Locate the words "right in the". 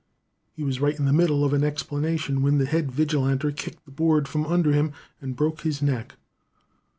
0.81-1.13